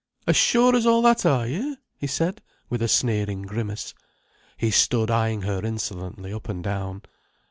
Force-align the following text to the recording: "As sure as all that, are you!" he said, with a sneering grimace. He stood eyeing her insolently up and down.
"As 0.25 0.35
sure 0.35 0.75
as 0.75 0.87
all 0.87 1.03
that, 1.03 1.27
are 1.27 1.45
you!" 1.47 1.77
he 1.95 2.07
said, 2.07 2.41
with 2.71 2.81
a 2.81 2.87
sneering 2.87 3.43
grimace. 3.43 3.93
He 4.57 4.71
stood 4.71 5.11
eyeing 5.11 5.43
her 5.43 5.63
insolently 5.63 6.33
up 6.33 6.49
and 6.49 6.63
down. 6.63 7.03